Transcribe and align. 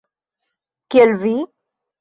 -Kiel 0.95 1.11
vi? 1.25 1.35